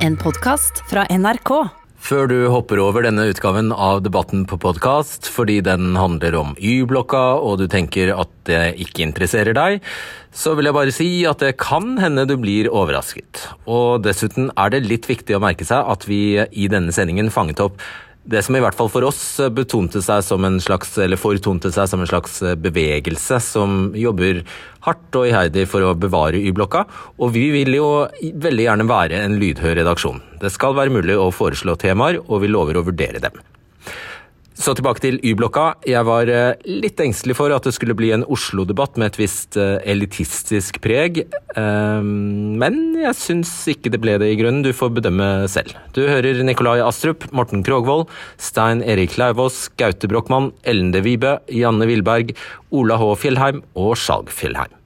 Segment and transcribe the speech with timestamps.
[0.00, 1.50] En podkast fra NRK.
[2.00, 7.20] Før du hopper over denne utgaven av Debatten på podkast fordi den handler om Y-blokka
[7.44, 9.84] og du tenker at det ikke interesserer deg,
[10.32, 13.44] så vil jeg bare si at det kan hende du blir overrasket.
[13.68, 17.60] Og dessuten er det litt viktig å merke seg at vi i denne sendingen fanget
[17.60, 17.76] opp
[18.24, 19.20] det som i hvert fall for oss
[19.54, 24.42] betonte seg som en slags, eller fortonte seg som en slags bevegelse som jobber
[24.84, 26.84] hardt og iherdig for å bevare Y-blokka,
[27.18, 27.88] og vi vil jo
[28.20, 30.20] veldig gjerne være en lydhør redaksjon.
[30.40, 33.40] Det skal være mulig å foreslå temaer, og vi lover å vurdere dem.
[34.60, 35.78] Så tilbake til Y-blokka.
[35.88, 39.56] Jeg var eh, litt engstelig for at det skulle bli en Oslo-debatt med et visst
[39.56, 41.22] eh, elitistisk preg,
[41.56, 44.60] ehm, men jeg syns ikke det ble det i grunnen.
[44.66, 45.72] Du får bedømme selv.
[45.96, 51.88] Du hører Nikolai Astrup, Morten Krogvold, Stein Erik Lauvås, Gaute Brochmann, Ellen de Vibe, Janne
[51.88, 52.34] Wilberg,
[52.68, 53.14] Ola H.
[53.24, 54.79] Fjellheim og Skjalg Fjellheim.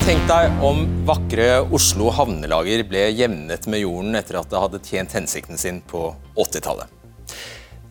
[0.00, 1.46] Tenk deg om vakre
[1.76, 6.08] Oslo havnelager ble jevnet med jorden etter at det hadde tjent hensikten sin på
[6.40, 6.88] 80-tallet.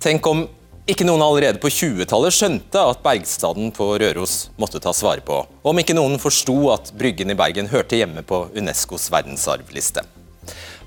[0.01, 0.41] Tenk om
[0.89, 5.37] ikke noen allerede på 20-tallet skjønte at Bergstaden på Røros måtte tas vare på.
[5.61, 10.01] Om ikke noen forsto at Bryggen i Bergen hørte hjemme på Unescos verdensarvliste.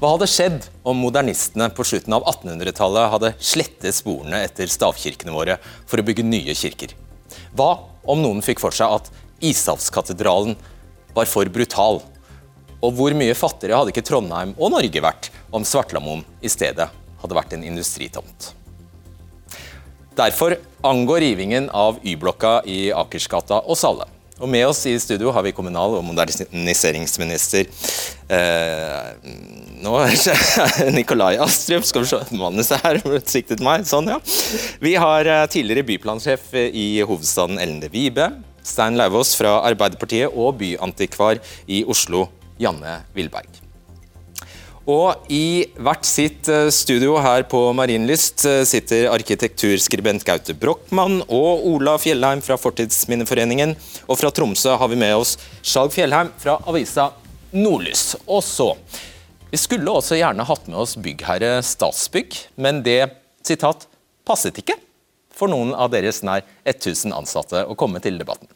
[0.02, 5.60] Hva hadde skjedd om modernistene på slutten av 1800-tallet hadde slettet sporene etter stavkirkene våre
[5.86, 6.96] for å bygge nye kirker?
[7.54, 7.70] Hva
[8.02, 10.58] om noen fikk for seg at Ishavskatedralen
[11.14, 12.00] var for brutal.
[12.82, 16.88] Og hvor mye fattigere hadde ikke Trondheim og Norge vært om Svartlamoen i stedet
[17.22, 18.50] hadde vært en industritomt.
[20.18, 24.08] Derfor angår rivingen av Y-blokka i Akersgata oss alle.
[24.42, 27.68] Og Med oss i studio har vi kommunal- og moderniseringsminister
[28.26, 29.12] eh,
[29.84, 29.92] nå
[30.96, 31.86] Nikolai Astrup.
[31.86, 33.86] Skal vi se, manuset her siktet meg.
[33.86, 34.18] Sånn, ja.
[34.82, 38.32] Vi har eh, tidligere byplansjef i hovedstaden Ellen de Vibe.
[38.66, 42.28] Stein Lauvås fra Arbeiderpartiet og byantikvar i Oslo,
[42.62, 43.62] Janne Wilberg.
[44.90, 51.68] Og i hvert sitt eh, studio her på Marienlyst eh, sitter arkitekturskribent Gaute Brochmann og
[51.70, 53.76] Ola Fjellheim fra Fortidsminneforeningen.
[54.10, 57.12] Og fra Tromsø har vi med oss Skjalg Fjellheim fra avisa
[57.54, 58.16] Nordlys.
[58.26, 58.72] Og så
[59.52, 63.02] Vi skulle også gjerne hatt med oss byggherre Statsbygg, men det
[63.44, 63.84] sitat
[64.24, 64.78] passet ikke
[65.36, 68.50] for noen av deres nær 1000 ansatte å komme til debatten.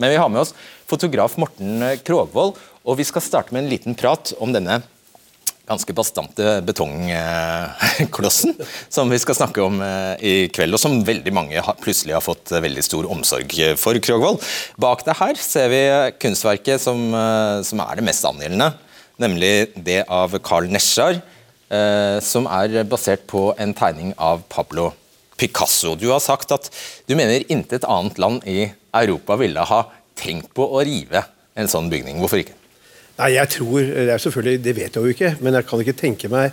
[0.00, 0.54] Men vi har med oss
[0.90, 4.82] fotograf Morten Krogvold, og vi skal starte med en liten prat om denne
[5.64, 8.52] ganske bastante betongklossen
[8.92, 12.52] som vi skal snakke om eh, i kveld, og som veldig mange plutselig har fått
[12.52, 13.96] veldig stor omsorg for.
[14.04, 14.42] Krogvold.
[14.80, 15.80] Bak deg her ser vi
[16.20, 18.74] kunstverket som, eh, som er det mest angjeldende,
[19.22, 19.54] nemlig
[19.86, 21.22] det av Carl Nesjar,
[21.70, 25.03] eh, som er basert på en tegning av Pablo Picasso.
[25.34, 26.70] Du har sagt at
[27.08, 29.80] du mener intet annet land i Europa ville ha
[30.14, 31.24] tenkt på å rive
[31.58, 32.20] en sånn bygning.
[32.22, 32.54] Hvorfor ikke?
[33.18, 35.98] Nei, jeg tror, Det er selvfølgelig, det vet jeg jo ikke, men jeg kan ikke
[35.98, 36.50] tenke meg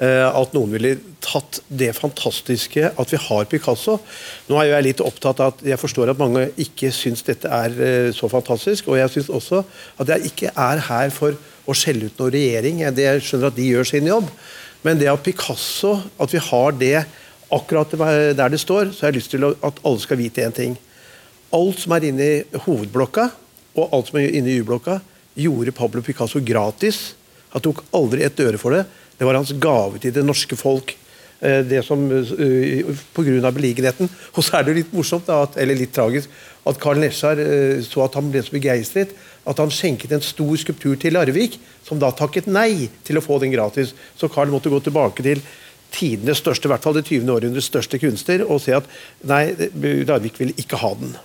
[0.00, 0.92] uh, at noen ville
[1.24, 3.98] tatt det fantastiske at vi har Picasso.
[4.46, 7.74] Nå er jeg litt opptatt av at jeg forstår at mange ikke syns dette er
[7.74, 8.86] uh, så fantastisk.
[8.90, 9.64] Og jeg syns også
[9.98, 11.34] at jeg ikke er her for
[11.66, 12.82] å skjelle ut noen regjering.
[12.86, 14.30] Jeg skjønner at de gjør sin jobb.
[14.86, 16.98] Men det at Picasso, at vi har det
[17.52, 17.92] akkurat
[18.36, 20.76] der det står, så har jeg lyst til at alle skal vite én ting.
[21.54, 23.28] Alt som er inne i hovedblokka,
[23.76, 24.98] og alt som er inne i Y-blokka,
[25.36, 27.14] gjorde Pablo Picasso gratis.
[27.52, 28.86] Han tok aldri et øre for det.
[29.16, 30.96] Det var hans gave til det norske folk.
[31.40, 33.50] Eh, det som uh, Pga.
[33.52, 34.08] beliggenheten.
[34.32, 36.32] Og så er det litt morsomt, at, eller litt tragisk,
[36.64, 39.12] at Carl Nesjar uh, så at han ble så begeistret
[39.46, 43.36] at han skjenket en stor skulptur til Larvik, som da takket nei til å få
[43.42, 43.92] den gratis.
[44.16, 45.44] Så Carl måtte gå tilbake til
[45.94, 47.30] tidenes største, i hvert fall det 20.
[47.32, 48.88] århundrets største kunstner, og se at
[49.26, 49.48] nei,
[50.08, 51.16] Larvik vil ikke ha den.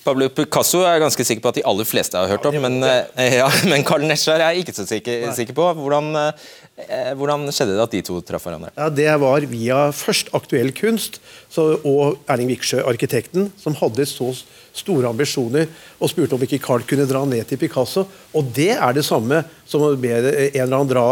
[0.00, 2.78] Pablo Picasso er jeg ganske sikker på at de aller fleste har hørt om, men,
[2.88, 5.66] eh, ja, men Carl Nesjar er jeg ikke så sikker, sikker på.
[5.76, 8.72] Hvordan, eh, hvordan, skjedde det at de to traff hverandre?
[8.78, 11.20] Ja, Det var via først Aktuell kunst
[11.52, 14.32] så, og Erling Viksjø, arkitekten, som hadde så
[14.76, 15.66] store ambisjoner
[15.98, 18.04] og spurte om ikke Carl kunne dra ned til Picasso.
[18.36, 21.06] Og det er det samme som å be en eller annen dra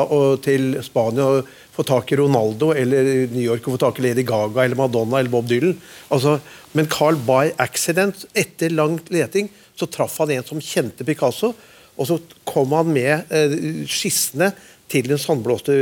[0.45, 4.25] til Spania og få tak i Ronaldo, eller New York og få tak i Lady
[4.27, 5.77] Gaga eller Madonna eller Bob Dylan.
[6.11, 6.39] Altså,
[6.75, 11.53] men Carl by accident, etter langt leting, så traff han en som kjente Picasso.
[11.99, 14.53] Og så kom han med eh, skissene
[14.91, 15.75] til den sandblåste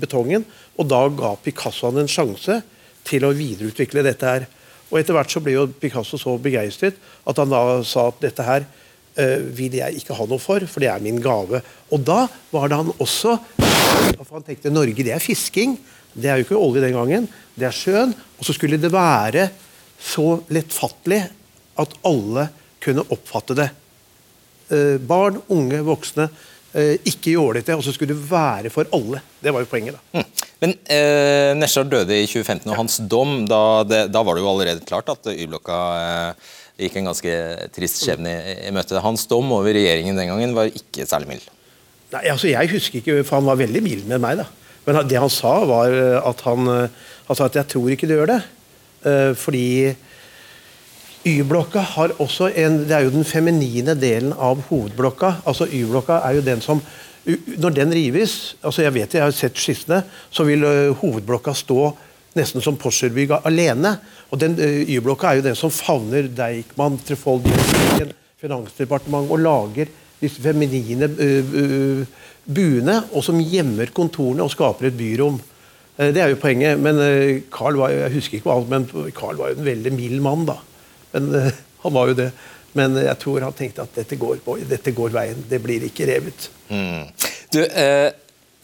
[0.00, 0.44] betongen,
[0.78, 2.60] og da ga Picasso han en sjanse
[3.04, 4.46] til å videreutvikle dette her.
[4.94, 6.94] Og Etter hvert så ble jo Picasso så begeistret
[7.26, 10.84] at han da sa at dette her uh, vil jeg ikke ha noe for, for
[10.84, 11.58] det er min gave.
[11.90, 13.34] Og da var det han også
[14.14, 15.74] for Han tenkte Norge det er fisking.
[16.14, 17.26] Det er jo ikke olje den gangen.
[17.58, 18.14] Det er sjøen.
[18.38, 19.48] Og så skulle det være
[19.98, 21.24] så lettfattelig
[21.82, 22.48] at alle
[22.84, 23.70] kunne oppfatte det.
[24.70, 26.28] eh, barn, unge, voksne
[26.74, 29.22] eh, ikke jålete, og så skulle det være for alle.
[29.42, 29.96] Det var jo poenget.
[29.96, 30.20] da.
[30.20, 30.50] Mm.
[30.64, 34.52] Men eh, Nesjar døde i 2015, og hans dom Da, det, da var det jo
[34.52, 36.52] allerede klart at Y-blokka eh,
[36.84, 37.34] gikk en ganske
[37.74, 39.02] trist skjebne i, i møte.
[39.04, 41.48] Hans dom over regjeringen den gangen var ikke særlig mild.
[42.14, 44.42] Nei, altså Jeg husker ikke, for han var veldig mild med meg.
[44.42, 44.48] da.
[44.84, 48.08] Men det han sa, var eh, at han, eh, han sa at 'jeg tror ikke
[48.08, 48.42] du gjør det'.
[49.04, 49.96] Eh, fordi
[51.24, 55.40] Y-blokka har også en Det er jo den feminine delen av hovedblokka.
[55.48, 56.82] Altså Y-blokka er jo den som
[57.24, 60.66] Når den rives altså Jeg vet jeg har sett skissene, så vil
[61.00, 61.94] hovedblokka stå
[62.36, 63.94] nesten som Porsgrunn alene.
[64.30, 67.48] Og den Y-blokka er jo den som favner Deichman, Trefold,
[68.42, 69.88] Finansdepartementet og lager
[70.20, 71.08] disse feminine
[72.44, 75.40] buene, og som gjemmer kontorene og skaper et byrom.
[75.96, 76.76] Det er jo poenget.
[76.82, 77.00] Men
[77.54, 80.44] Carl var, jeg husker ikke alt, men Carl var jo en veldig mild mann.
[80.50, 80.58] da.
[81.14, 82.32] Men uh, han var jo det.
[82.74, 85.46] Men jeg tror han tenkte at dette går, dette går veien.
[85.48, 86.48] Det blir ikke revet.
[86.72, 87.06] Mm.
[87.54, 88.10] Du, eh,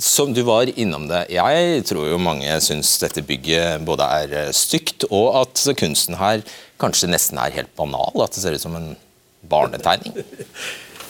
[0.00, 1.26] som du var innom det.
[1.30, 6.42] Jeg tror jo mange syns dette bygget både er eh, stygt, og at kunsten her
[6.80, 8.24] kanskje nesten er helt banal.
[8.24, 8.94] At det ser ut som en
[9.50, 10.18] barnetegning.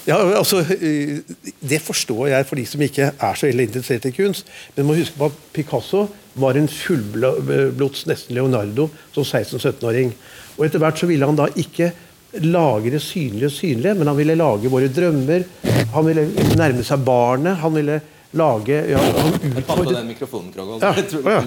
[0.09, 1.19] Ja, altså, eh,
[1.61, 4.47] Det forstår jeg for de som ikke er så veldig interessert i kunst.
[4.75, 6.07] Men må huske på at Picasso
[6.41, 10.15] var en fullblods nesten Leonardo som 16-17-åring.
[10.61, 11.89] Og Etter hvert så ville han da ikke
[12.45, 15.47] lage det synlige synlige, men han ville lage våre drømmer.
[15.95, 17.57] Han ville nærme seg barnet.
[17.65, 17.97] Han ville
[18.37, 20.05] lage ja, han, utfordret,
[21.25, 21.41] ja,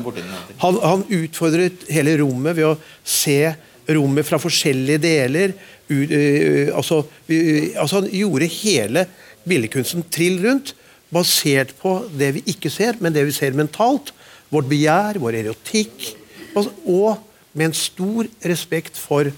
[0.60, 2.74] han, han, utfordret hele rommet ved å
[3.07, 3.54] se
[3.94, 5.54] rommet fra forskjellige deler.
[5.88, 9.06] Uh, uh, altså, uh, altså, han gjorde hele
[9.48, 10.74] billedkunsten trill rundt,
[11.13, 14.12] basert på det vi ikke ser, men det vi ser mentalt.
[14.51, 16.10] Vårt begjær, vår erotikk.
[16.51, 17.21] Altså, og
[17.53, 19.31] med en stor respekt for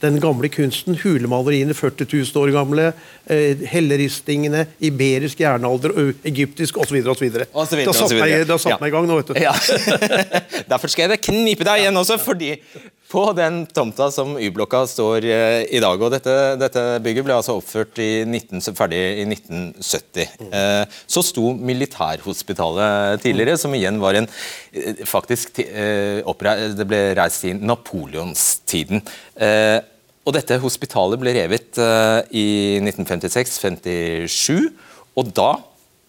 [0.00, 2.86] den gamle kunsten, hulemaleriene 40 000 år gamle,
[3.28, 5.92] eh, helleristingene, iberisk jernalder,
[6.24, 7.02] egyptisk osv.
[7.04, 7.26] osv.
[7.32, 8.78] Det har satt, meg, det har satt ja.
[8.80, 9.40] meg i gang nå, vet du.
[9.42, 9.52] Ja.
[10.72, 12.54] Derfor skal jeg knipe deg igjen også, fordi
[13.10, 15.98] på den tomta som Y-blokka står eh, i dag.
[15.98, 20.36] og Dette, dette, bygget ble altså oppført i 19, ferdig i 1970.
[20.46, 27.54] Eh, så sto Militærhospitalet tidligere, som igjen var en eh, faktisk Det ble reist i
[27.58, 29.02] napoleonstiden.
[30.20, 31.80] Og dette hospitalet ble revet
[32.36, 32.46] i
[32.84, 34.68] 1956-57,
[35.18, 35.50] og da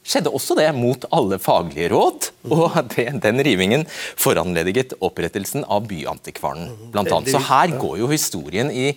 [0.02, 2.30] skjedde også det mot alle faglige råd.
[2.52, 3.88] Og det, den rivingen
[4.20, 7.34] foranlediget opprettelsen av Byantikvaren, blant annet.
[7.34, 8.92] Så her går jo historien i,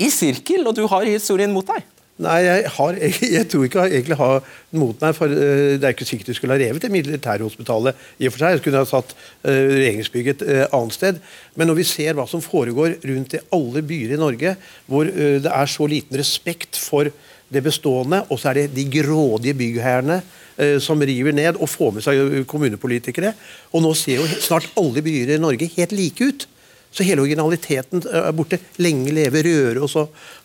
[0.00, 1.86] i sirkel, og du har historien mot deg.
[2.20, 2.98] Nei, jeg, har,
[3.38, 4.42] jeg, tror ikke jeg egentlig har
[4.76, 5.16] mot meg.
[5.16, 8.06] for uh, Det er ikke sikkert du skulle ha revet det militærhospitalet.
[8.20, 8.54] i og for seg.
[8.54, 11.20] Jeg skulle ha satt uh, regjeringsbygget et uh, annet sted.
[11.56, 14.54] Men når vi ser hva som foregår rundt i alle byer i Norge,
[14.90, 17.08] hvor det er så liten respekt for
[17.50, 20.20] det bestående, og så er det de grådige byggherrene
[20.56, 23.34] eh, som river ned og får med seg eh, kommunepolitikere.
[23.74, 26.46] Og nå ser jo snart alle byer i Norge helt like ut.
[26.90, 28.60] Så hele originaliteten eh, er borte.
[28.82, 29.98] Lenge leve Røre og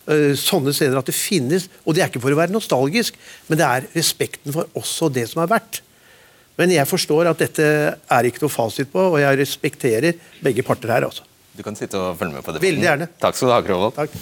[0.06, 1.66] uh, sånne steder at det finnes.
[1.84, 3.18] Og det er ikke for å være nostalgisk,
[3.48, 5.82] men det er respekten for også det som er verdt.
[6.56, 10.94] Men jeg forstår at dette er ikke noe fasit på, og jeg respekterer begge parter
[10.94, 11.04] her.
[11.10, 11.26] altså.
[11.56, 12.62] Du kan sitte og følge med på det.
[12.64, 13.10] Veldig gjerne.
[13.20, 14.16] Takk skal du ha, Krovold.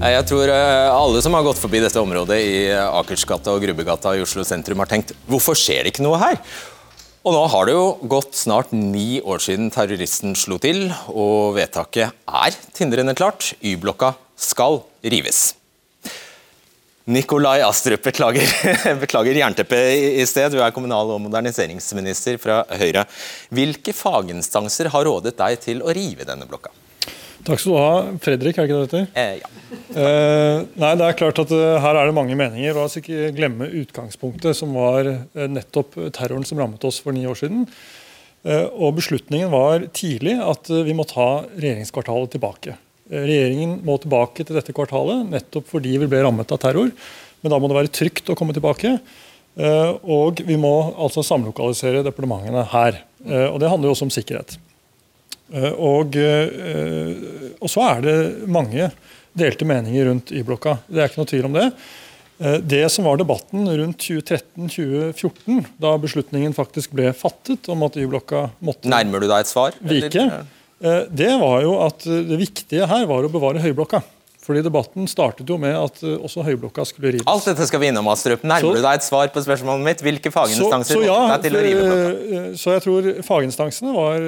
[0.00, 4.14] Jeg tror eh, alle som har gått forbi dette området i eh, Akersgata og Grubbegata
[4.16, 6.38] i Oslo sentrum, har tenkt hvorfor skjer det ikke noe her?
[7.20, 12.16] Og nå har det jo gått snart ni år siden terroristen slo til, og vedtaket
[12.16, 13.50] er tindrende klart.
[13.60, 15.50] Y-blokka skal rives.
[17.12, 18.48] Nikolai Astrup, beklager,
[19.04, 20.56] beklager jernteppet i sted.
[20.56, 23.04] Du er kommunal- og moderniseringsminister fra Høyre.
[23.52, 26.72] Hvilke faginstanser har rådet deg til å rive denne blokka?
[27.46, 27.92] Takk skal du ha.
[28.20, 29.20] Fredrik, er ikke det dette?
[29.20, 29.48] Eh, ja.
[29.90, 32.74] Eh, nei, det er klart at uh, Her er det mange meninger.
[32.76, 37.24] La oss ikke glemme utgangspunktet, som var uh, nettopp terroren som rammet oss for ni
[37.28, 37.64] år siden.
[38.44, 42.76] Uh, og Beslutningen var tidlig at vi må ta regjeringskvartalet tilbake.
[43.10, 46.92] Regjeringen må tilbake til dette kvartalet nettopp fordi vi ble rammet av terror.
[47.40, 48.98] Men da må det være trygt å komme tilbake.
[50.06, 53.00] Og vi må altså samlokalisere departementene her.
[53.48, 54.54] Og Det handler jo også om sikkerhet.
[55.50, 58.18] Eh, og, eh, og, så er det
[58.50, 58.90] mange
[59.36, 60.78] delte meninger rundt Y-blokka.
[60.86, 61.66] Det er ikke noe tvil om det.
[62.40, 68.46] Eh, det som var debatten rundt 2013-2014, da beslutningen faktisk ble fattet om at Y-blokka
[68.62, 69.76] måtte Nærmer du deg et svar?
[69.82, 70.30] Vike,
[70.80, 73.98] det var jo at det viktige her var å bevare Høyblokka.
[74.40, 77.26] Fordi Debatten startet jo med at også Høyblokka skulle rives.
[77.28, 78.40] Alt dette skal vi innom, Astrup.
[78.40, 80.00] Nærmer så, du deg et svar på spørsmålet mitt?
[80.06, 82.46] Hvilke faginstanser så, så ja, til å rive blokka?
[82.62, 84.24] Så jeg tror faginstansene var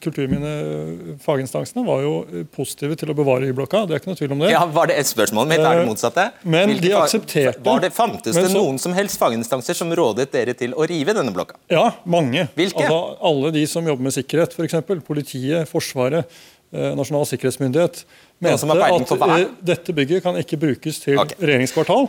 [0.00, 3.82] Kulturminnefaginstansene var jo positive til å bevare Y-blokka.
[3.86, 4.50] det er ikke noe tvil om det.
[4.54, 5.60] Ja, Var det et spørsmål mitt?
[5.60, 6.30] Er det motsatte?
[6.44, 10.30] Men Hvilke de aksepterte- Var det, fantes det så- noen som helst faginstanser som rådet
[10.30, 11.56] dere til å rive denne blokka?
[11.68, 12.48] Ja, mange.
[12.56, 12.86] Hvilke?
[12.86, 14.74] Altså, alle de som jobber med sikkerhet, f.eks.
[15.04, 16.24] Politiet, Forsvaret,
[16.72, 18.04] eh, Nasjonal sikkerhetsmyndighet,
[18.40, 21.36] mente at eh, dette bygget kan ikke brukes til okay.
[21.40, 22.08] regjeringskvartal.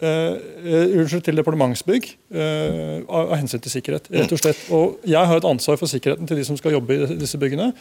[0.00, 4.10] Eh, eh, unnskyld, til departementsbygg eh, av, hensyn til sikkerhet.
[4.14, 4.64] rett og slett.
[4.74, 7.72] Og Jeg har et ansvar for sikkerheten til de som skal jobbe i disse byggene.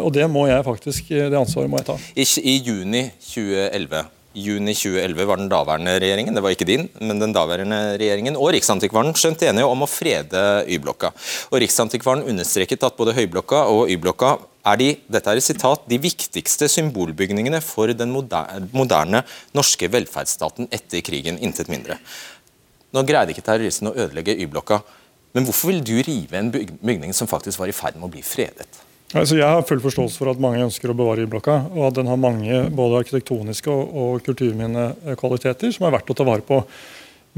[0.00, 1.98] og det må jeg faktisk, det ansvaret må jeg ta.
[2.14, 7.18] I, I juni 2011 juni 2011 var den daværende regjeringen, det var ikke din, men
[7.18, 11.10] den daværende regjeringen og Riksantikvaren skjønt enige om å frede Y-blokka.
[11.50, 14.36] Og Riksantikvaren understreket at både Høyblokka og Y-blokka
[14.70, 19.24] er de, dette er et sitat, de viktigste symbolbygningene for den moderne, moderne
[19.56, 21.98] norske velferdsstaten etter krigen, intet mindre.
[22.94, 24.82] Nå greide ikke terroristene å ødelegge Y-blokka,
[25.34, 28.22] men hvorfor vil du rive en bygning som faktisk var i ferd med å bli
[28.26, 28.89] fredet?
[29.10, 32.06] Altså, jeg har full forståelse for at mange ønsker å bevare Y-blokka, og at den
[32.06, 36.60] har mange både arkitektoniske og, og kulturminnekvaliteter som er verdt å ta vare på.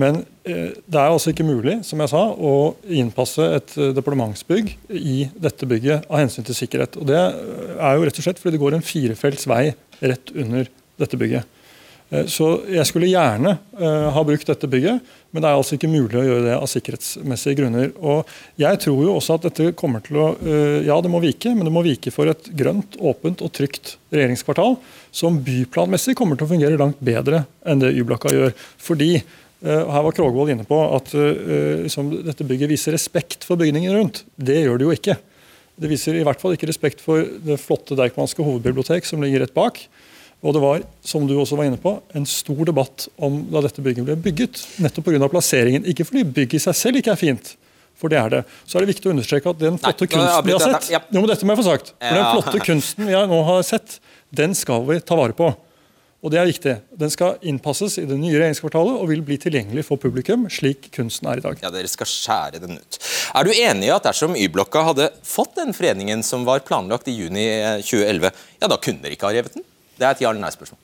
[0.00, 4.74] Men eh, det er altså ikke mulig som jeg sa, å innpasse et eh, departementsbygg
[4.96, 6.96] i dette bygget av hensyn til sikkerhet.
[7.00, 9.64] Og Det eh, er jo rett og slett fordi det går en firefelts vei
[10.00, 10.68] rett under
[11.00, 11.60] dette bygget.
[12.12, 15.90] Eh, Så jeg skulle gjerne eh, ha brukt dette bygget, men det er altså ikke
[15.90, 17.92] mulig å gjøre det av sikkerhetsmessige grunner.
[18.04, 18.28] Og
[18.60, 21.68] jeg tror jo også at dette kommer til å eh, Ja, det må vike, men
[21.68, 24.76] det må vike for et grønt, åpent og trygt regjeringskvartal
[25.14, 28.52] som byplanmessig kommer til å fungere langt bedre enn det Y-blokka gjør.
[28.80, 29.14] Fordi
[29.62, 34.24] her var Krogvold inne på at liksom, dette bygget viser respekt for bygningen rundt.
[34.34, 35.14] Det gjør det jo ikke.
[35.78, 39.54] Det viser i hvert fall ikke respekt for det flotte Deichmanske hovedbibliotek som ligger rett
[39.54, 39.84] bak.
[40.42, 43.82] Og det var, som du også var inne på, en stor debatt om da dette
[43.84, 44.62] bygget ble bygget.
[44.82, 45.28] Nettopp pga.
[45.30, 45.86] plasseringen.
[45.86, 47.52] Ikke fordi bygget i seg selv ikke er fint,
[47.98, 48.40] for det er det.
[48.66, 50.88] Så er det viktig å understreke at den flotte Nei, kunsten vi har sett.
[50.90, 51.02] Ja.
[51.06, 51.92] Jo, men dette må jeg få sagt.
[51.94, 54.00] For Den flotte kunsten vi nå har sett,
[54.34, 55.52] den skal vi ta vare på.
[56.22, 56.74] Og det er viktig.
[56.98, 61.26] Den skal innpasses i det nye regjeringskvartalet og vil bli tilgjengelig for publikum, slik kunsten
[61.30, 61.58] er i dag.
[61.62, 62.98] Ja, Dere skal skjære den ut.
[63.34, 67.16] Er du enig i at dersom Y-blokka hadde fått den fredningen som var planlagt i
[67.16, 68.30] juni eh, 2011,
[68.62, 69.66] ja, da kunne dere ikke ha revet den?
[70.02, 70.80] Det er et ja- eller nei-spørsmål.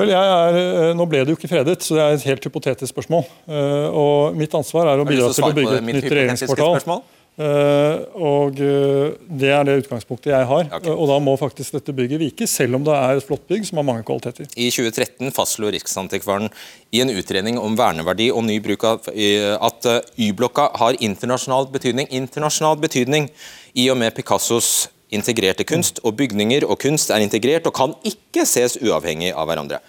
[0.00, 2.90] Vel, er, eh, Nå ble det jo ikke fredet, så det er et helt hypotetisk
[2.94, 3.24] spørsmål.
[3.48, 7.02] Eh, Og Mitt ansvar er å bidra til å bygge et nytt regjeringskvartal.
[7.40, 10.64] Eh, Og Det er det utgangspunktet jeg har.
[10.66, 10.90] Okay.
[10.90, 13.78] Og Da må faktisk dette bygget vike, selv om det er et flott bygg som
[13.78, 14.46] har mange kvaliteter.
[14.56, 16.50] I 2013 fastslo Riksantikvaren
[16.92, 19.82] i en utredning om verneverdi og ny bruk av at
[20.18, 23.30] Y-blokka har internasjonal betydning, internasjonal betydning
[23.76, 28.44] i og med Picassos integrerte kunst, og bygninger og kunst er integrert og kan ikke
[28.48, 29.80] ses uavhengig av hverandre.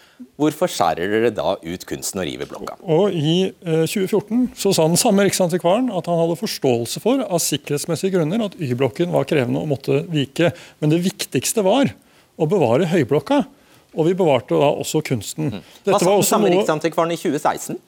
[0.41, 2.77] Hvorfor skjærer dere da ut kunsten og river blokka?
[2.81, 7.41] Og I eh, 2014 så sa den samme riksantikvaren at han hadde forståelse for av
[7.41, 10.53] sikkerhetsmessige grunner at Y-blokken var krevende og måtte vike.
[10.81, 11.93] Men det viktigste var
[12.37, 13.43] å bevare Høyblokka.
[13.91, 15.49] Og vi bevarte da også kunsten.
[15.83, 17.79] Dette Hva sa den samme noe Riksantikvaren i 2016?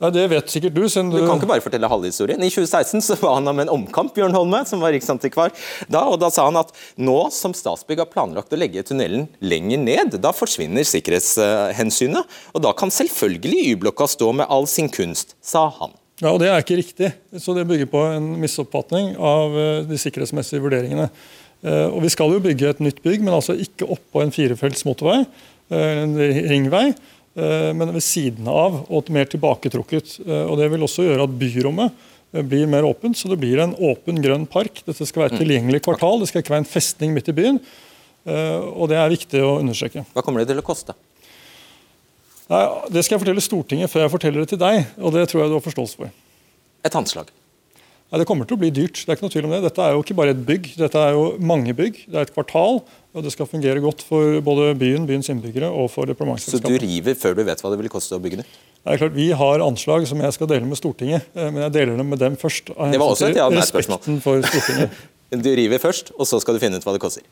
[0.00, 0.82] Nei, Det vet sikkert du.
[0.88, 2.40] siden Du kan ikke bare fortelle halve historien.
[2.40, 5.52] I 2016 så var han om en omkamp, Bjørn Holme, som var riksantikvar
[5.92, 9.82] da, og da sa han at nå som Statsbygg har planlagt å legge tunnelen lenger
[9.82, 15.68] ned, da forsvinner sikkerhetshensynet, og da kan selvfølgelig Y-blokka stå med all sin kunst, sa
[15.80, 15.92] han.
[16.20, 17.12] Ja, og Det er ikke riktig.
[17.40, 21.06] Så Det bygger på en misoppfatning av eh, de sikkerhetsmessige vurderingene.
[21.64, 24.84] Eh, Og Vi skal jo bygge et nytt bygg, men altså ikke oppå en firefelts
[24.84, 25.24] motorvei,
[25.70, 26.94] eh, en ringvei,
[27.36, 30.16] men ved siden av og mer tilbaketrukket.
[30.26, 31.92] Eh, Og Det vil også gjøre at byrommet
[32.34, 34.82] eh, blir mer åpent, så det blir en åpen, grønn park.
[34.86, 37.60] Dette skal være et tilgjengelig kvartal, det skal ikke være en festning midt i byen.
[38.26, 40.04] Eh, Og Det er viktig å understreke.
[40.12, 40.94] Hva kommer det til å koste?
[42.50, 45.42] Nei, Det skal jeg fortelle Stortinget før jeg forteller det til deg, og det tror
[45.44, 46.10] jeg du har forståelse for.
[46.84, 47.28] Et anslag.
[48.10, 49.06] Nei, Det kommer til å bli dyrt.
[49.06, 49.62] det er ikke noe tvil om det.
[49.62, 52.06] Dette er jo ikke bare et bygg, dette er jo mange bygg.
[52.10, 55.88] Det er et kvartal, og det skal fungere godt for både byen, byens innbyggere og
[55.90, 58.46] for Så du river før du vet hva det vil koste å bygge det?
[58.80, 61.72] Det er klart, Vi har anslag som jeg skal dele med Stortinget, eh, men jeg
[61.72, 62.70] deler dem med dem først.
[62.76, 63.50] av Det var også et ja-.
[63.50, 64.90] Respekten for Stortinget.
[65.30, 67.22] Du river først, og så skal du finne ut hva det koster.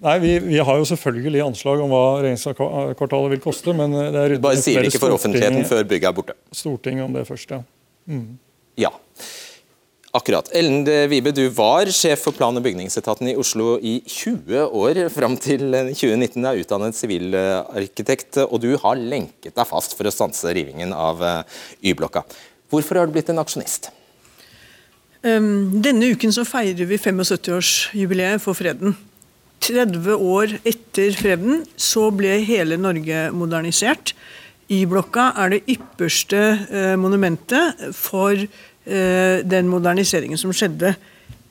[0.00, 4.34] Nei, vi, vi har jo selvfølgelig anslag om hva regjeringskvartalet vil koste, men det er
[4.40, 6.36] Bare sier ikke for offentligheten før bygget er borte.
[6.56, 7.60] Stortinget om det først, ja.
[8.80, 8.90] Ja.
[10.14, 10.46] Akkurat.
[10.54, 15.34] Ellen Vibe, du var sjef for plan- og bygningsetaten i Oslo i 20 år, fram
[15.34, 16.36] til 2019.
[16.38, 21.18] Du er utdannet sivilarkitekt, og du har lenket deg fast for å stanse rivingen av
[21.18, 21.56] eh,
[21.90, 22.22] Y-blokka.
[22.70, 23.90] Hvorfor har du blitt en aksjonist?
[25.26, 28.94] Um, denne uken så feirer vi 75-årsjubileet for freden.
[29.66, 34.14] 30 år etter freden så ble hele Norge modernisert.
[34.70, 38.48] Y-blokka er det ypperste eh, monumentet for eh,
[38.84, 40.90] den moderniseringen som skjedde.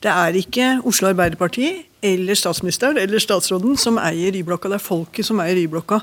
[0.04, 1.70] Det er ikke Oslo Arbeiderparti
[2.04, 5.98] eller statsministeren eller statsråden som eier Y-blokka, det er folket som eier Y-blokka.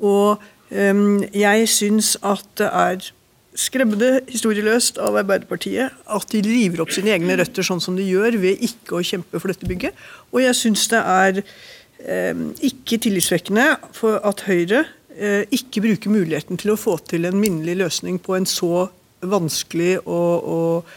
[0.00, 3.10] Og um, jeg syns at det er
[3.58, 8.38] skremmende historieløst av Arbeiderpartiet at de river opp sine egne røtter sånn som de gjør
[8.40, 9.98] ved ikke å kjempe for dette bygget.
[10.30, 14.84] Og jeg syns det er eh, ikke tillitsvekkende for at Høyre
[15.16, 18.86] eh, ikke bruker muligheten til å få til en minnelig løsning på en så
[19.20, 20.92] vanskelig og, og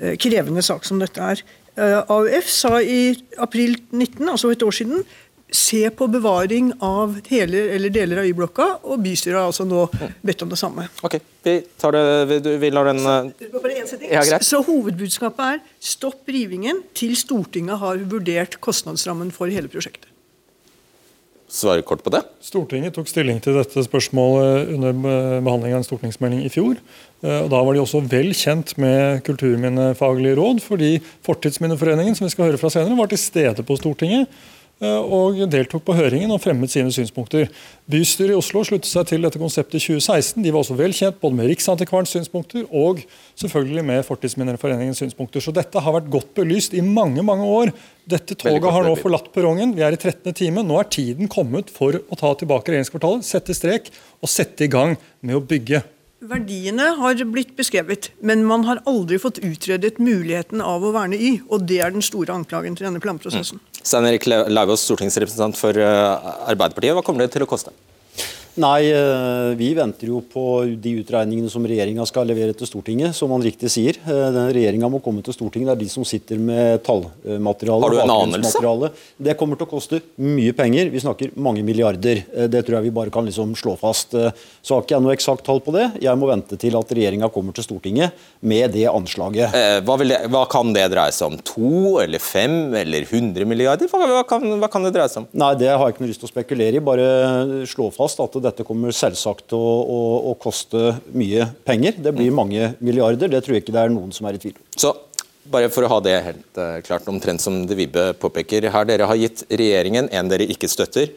[0.00, 1.44] eh, krevende sak som dette er.
[1.76, 5.04] Eh, AUF sa i april 19, altså et år siden,
[5.52, 9.84] se på bevaring av hele eller deler av Y-blokka, og bystyret har altså nå
[10.26, 10.88] bedt om det samme.
[11.06, 13.30] Ok, vi, tar det, vi, vi lar den uh...
[14.10, 20.10] ja, Så hovedbudskapet er stopp rivingen til Stortinget har vurdert kostnadsrammen for hele prosjektet.
[21.56, 22.20] Svare kort på det.
[22.44, 24.96] Stortinget tok stilling til dette spørsmålet under
[25.44, 26.76] behandling av en stortingsmelding i fjor.
[27.24, 32.34] Eh, og Da var de også vel kjent med kulturminnefaglige råd, fordi Fortidsminneforeningen som vi
[32.34, 34.28] skal høre fra senere, var til stede på Stortinget
[34.84, 37.46] og deltok på høringen og fremmet sine synspunkter.
[37.88, 40.42] Bystyret i Oslo sluttet seg til dette konseptet i 2016.
[40.44, 43.00] De var også vel kjent både med Riksantikvarens synspunkter og
[43.40, 45.40] selvfølgelig med Fortidsminneforeningens synspunkter.
[45.40, 47.72] Så dette har vært godt belyst i mange mange år.
[48.04, 49.72] Dette toget har nå forlatt perrongen.
[49.78, 50.28] Vi er i 13.
[50.36, 50.60] time.
[50.66, 53.88] Nå er tiden kommet for å ta tilbake regjeringskvartalet, sette strek
[54.20, 55.86] og sette i gang med å bygge.
[56.24, 61.42] Verdiene har blitt beskrevet, men man har aldri fått utredet muligheten av å verne Y.
[61.52, 63.60] og Det er den store anklagen til denne planprosessen.
[63.60, 63.82] Mm.
[63.82, 66.96] Stein Erik Lauvås, stortingsrepresentant for eh, Arbeiderpartiet.
[66.96, 67.74] Hva kommer det til å koste?
[68.56, 73.28] Nei, eh, vi venter jo på de utregningene som regjeringa skal levere til Stortinget, som
[73.28, 73.98] man riktig sier.
[74.00, 77.84] Eh, regjeringa må komme til Stortinget, det er de som sitter med tallmateriale.
[77.84, 78.90] Har du en anelse?
[79.20, 80.88] Det kommer til å koste mye penger.
[80.88, 82.22] Vi snakker mange milliarder.
[82.32, 84.16] Eh, det tror jeg vi bare kan liksom slå fast.
[84.16, 85.90] Så har ikke jeg noe eksakt tall på det.
[86.00, 89.52] Jeg må vente til at regjeringa kommer til Stortinget med det anslaget.
[89.84, 91.38] Hva, det, hva, kan det dreie seg om?
[91.52, 93.92] To eller fem eller 100 milliarder?
[93.92, 95.30] Hva, hva, kan, hva kan det dreie seg om?
[95.36, 96.84] Nei, Det har jeg ikke noe lyst til å spekulere i.
[96.86, 100.00] Bare slå fast at det dette kommer selvsagt til å, å,
[100.30, 101.98] å, koste mye penger.
[101.98, 102.38] Det blir mm.
[102.38, 103.30] mange milliarder.
[103.32, 104.64] Det tror jeg ikke det er noen som er i tvil om.
[104.78, 104.94] Så
[105.50, 109.08] bare for å ha det helt uh, klart, omtrent som De Vibbe påpeker her, dere
[109.10, 111.12] har gitt regjeringen en dere ikke støtter,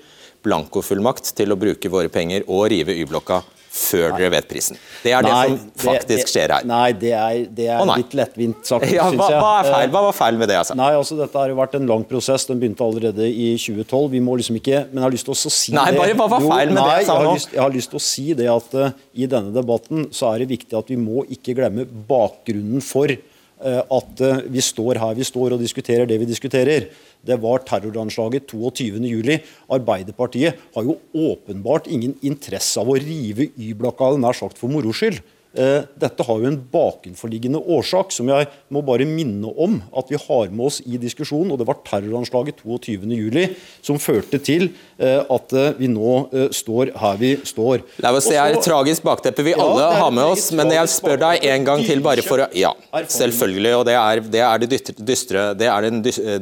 [0.46, 4.78] blankofullmakt til å bruke våre penger og rive Y-blokka før dere vet prisen.
[5.04, 6.66] Det er nei, det som faktisk det, skjer her.
[6.68, 9.42] Nei, det er, det er oh, litt lettvint sagt, ja, hva, jeg.
[9.44, 9.92] Hva, er feil?
[9.94, 10.58] hva var feil med det?
[10.64, 10.78] Altså?
[10.80, 12.48] Nei, altså Dette har jo vært en lang prosess.
[12.50, 14.08] Den begynte allerede i 2012.
[14.16, 16.02] Vi må liksom ikke Men jeg har lyst til å si nei, det.
[16.02, 17.06] Bare, hva var feil med nei, det?
[17.06, 20.10] Jeg har, lyst, jeg har lyst til å si det at uh, i denne debatten
[20.16, 24.66] så er det viktig at vi må ikke glemme bakgrunnen for uh, at uh, vi
[24.66, 26.90] står her vi står og diskuterer det vi diskuterer
[27.28, 29.40] det var terroranslaget 22.07.
[29.76, 35.20] Arbeiderpartiet har jo åpenbart ingen interesse av å rive Y-blokka nær sagt for moro skyld.
[35.58, 40.20] Eh, dette har jo en bakenforliggende årsak som jeg må bare minne om at vi
[40.22, 41.50] har med oss i diskusjonen.
[41.52, 44.68] og Det var terroranslaget 22.07 som førte til
[45.00, 47.82] eh, at eh, vi nå står her vi står.
[48.06, 50.70] La oss si Det er et tragisk bakteppe vi ja, alle har med oss, men
[50.76, 52.76] jeg spør deg en gang til bare for å Ja,
[53.10, 53.74] selvfølgelig.
[53.80, 55.90] og Det er det, er det dystre, det, er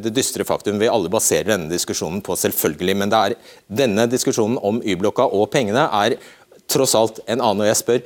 [0.04, 3.00] det dystre faktum vi alle baserer denne diskusjonen på, selvfølgelig.
[3.00, 3.40] Men det er
[3.72, 6.20] denne diskusjonen om Y-blokka og pengene er
[6.68, 7.64] tross alt en annen.
[7.64, 8.02] og jeg spør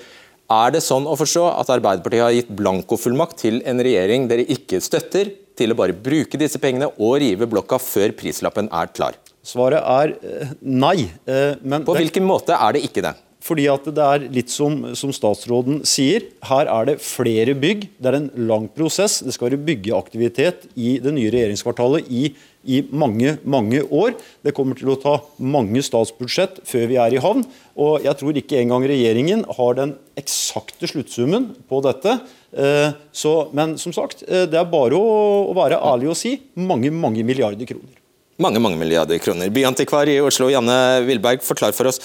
[0.51, 4.81] er det sånn å forstå at Arbeiderpartiet har gitt blankofullmakt til en regjering dere ikke
[4.83, 9.17] støtter, til å bare bruke disse pengene og rive blokka før prislappen er klar?
[9.45, 11.09] Svaret er eh, nei.
[11.25, 13.13] Eh, men På hvilken måte er det ikke det?
[13.41, 16.27] Fordi at det er litt som, som, statsråden sier.
[16.45, 17.87] Her er det flere bygg.
[17.97, 19.19] Det er en lang prosess.
[19.25, 22.27] Det skal være byggeaktivitet i det nye regjeringskvartalet i
[22.63, 24.15] i mange mange år.
[24.45, 27.45] Det kommer til å ta mange statsbudsjett før vi er i havn.
[27.82, 32.19] Og jeg tror ikke engang regjeringen har den eksakte sluttsummen på dette.
[32.52, 36.91] Eh, så, men som sagt, eh, det er bare å være ærlig og si mange,
[36.93, 37.97] mange milliarder kroner.
[38.41, 39.52] Mange, mange milliarder kroner.
[39.54, 42.02] Byantikvar i Oslo, Janne Wilberg, forklar for oss.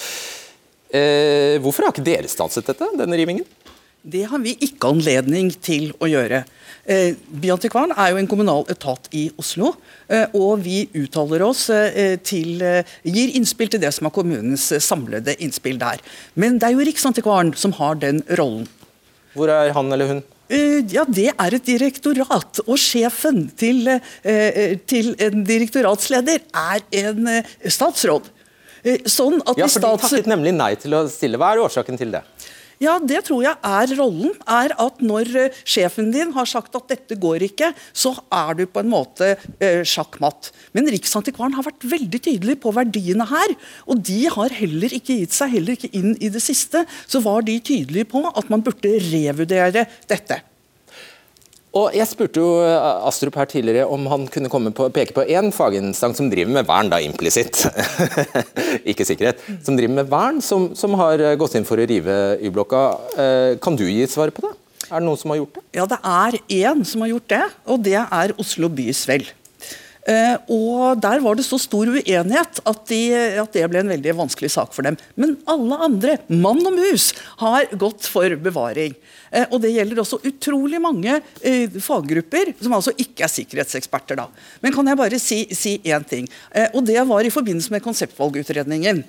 [0.87, 3.47] Eh, hvorfor har ikke dere stanset dette, denne rivingen?
[4.07, 6.45] Det har vi ikke anledning til å gjøre.
[6.87, 9.73] Eh, Byantikvaren er jo en kommunal etat i Oslo,
[10.07, 12.63] eh, og vi uttaler oss eh, til
[13.03, 15.99] Gir innspill til det som er kommunens samlede innspill der.
[16.39, 18.63] Men det er jo Riksantikvaren som har den rollen.
[19.35, 20.25] Hvor er han eller hun?
[20.47, 22.61] Ja, Det er et direktorat.
[22.63, 23.89] Og sjefen til,
[24.87, 27.27] til en direktoratsleder er en
[27.67, 28.31] statsråd.
[29.03, 31.35] Sånn ja, for De takket nemlig nei til å stille.
[31.35, 32.23] Hva er årsaken til det?
[32.83, 34.33] Ja, det tror jeg er rollen.
[34.45, 38.65] er At når uh, sjefen din har sagt at dette går ikke, så er du
[38.69, 40.51] på en måte eh, sjakkmatt.
[40.77, 43.55] Men Riksantikvaren har vært veldig tydelig på verdiene her.
[43.89, 46.85] Og de har heller ikke gitt seg heller ikke inn i det siste.
[47.09, 50.43] Så var de tydelige på at man burde revurdere dette.
[51.77, 55.51] Og jeg spurte jo eh, Astrup her tidligere om han kunne på, peke på én
[55.53, 57.65] faginstans som driver med vern, da implisitt,
[58.91, 62.37] ikke sikkerhet, som driver med vern, som, som har eh, gått inn for å rive
[62.41, 62.85] Y-blokka.
[63.19, 64.53] Eh, kan du gi svar på det?
[64.87, 65.65] Er det noen som har gjort det?
[65.75, 69.27] Ja, det er én som har gjort det, og det er Oslo bys vel.
[70.07, 73.01] Uh, og Der var det så stor uenighet at, de,
[73.43, 74.95] at, det ble en veldig vanskelig sak for dem.
[75.19, 78.95] Men alle andre, mann og mus, har gått for bevaring.
[79.33, 84.21] Uh, og Det gjelder også utrolig mange uh, faggrupper som altså ikke er sikkerhetseksperter.
[84.21, 84.29] da.
[84.63, 86.27] Men kan jeg bare si én ting?
[86.73, 89.03] og Det var i forbindelse med konseptvalgutredningen.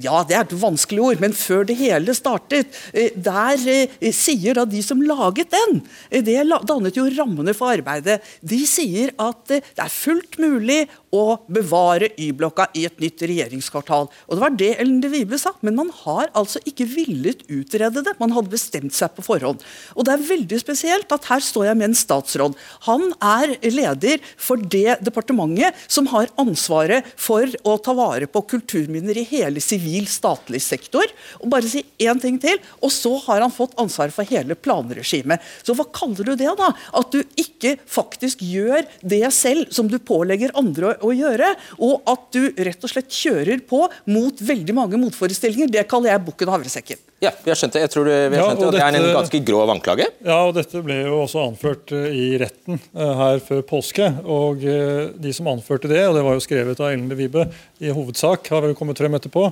[0.00, 4.80] ja, Det er et vanskelig ord, men før det hele startet, der sier da de
[4.82, 5.82] som laget den
[6.24, 8.20] Det dannet jo rammene for arbeidet.
[8.40, 14.08] De sier at det er fullt fullt mulig å bevare Y-blokka i et nytt regjeringskvartal.
[14.08, 18.02] Og Det var det Ellen de Vibe sa, men man har altså ikke villet utrede
[18.02, 18.14] det.
[18.18, 19.60] Man hadde bestemt seg på forhånd.
[19.96, 22.56] Og Det er veldig spesielt at her står jeg med en statsråd.
[22.88, 29.18] Han er leder for det departementet som har ansvaret for å ta vare på kulturminner
[29.18, 31.04] i hele sivil statlig sektor.
[31.40, 35.42] Og bare si én ting til, og så har han fått ansvaret for hele planregimet.
[35.62, 36.72] Så hva kaller du det, da?
[36.96, 42.28] At du ikke faktisk gjør det selv som du pålegger andre å gjøre, og at
[42.36, 45.72] du rett og slett kjører på mot veldig mange motforestillinger.
[45.72, 47.00] Det kaller jeg bukken og havresekken.
[47.22, 47.84] Ja, vi har skjønt det.
[47.84, 50.08] Jeg tror du vi har skjønt ja, det, det er en ganske grov anklage.
[50.26, 54.08] Ja, og dette ble jo også anført eh, i retten eh, her før påske.
[54.26, 57.46] Og eh, de som anførte det, og det var jo skrevet av Ellen de Vibe
[57.78, 59.48] i hovedsak, har vel kommet frem etterpå,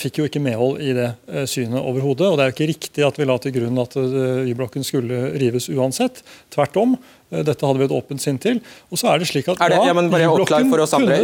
[0.00, 1.06] fikk jo ikke medhold i det
[1.46, 2.26] synet overhodet.
[2.26, 5.68] Og det er jo ikke riktig at vi la til grunn at Y-blokken skulle rives
[5.70, 6.24] uansett.
[6.50, 6.96] Tvert om.
[7.28, 8.60] Dette hadde vi et åpent sinn til.
[8.88, 11.20] Og så er det slik at er det, ja, men bare oppklar for oss andre,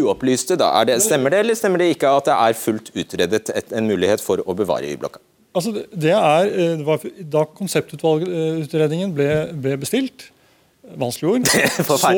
[0.00, 0.72] Uopplyste, da.
[0.88, 4.24] Det, stemmer det, eller stemmer det ikke at det er fullt utredet et, en mulighet
[4.24, 5.22] for å bevare Y-blokka?
[5.54, 10.32] Altså, det er, eh, det var, da konseptutvalgutredningen ble, ble bestilt,
[11.00, 11.46] vanskelig ord,
[11.86, 12.10] så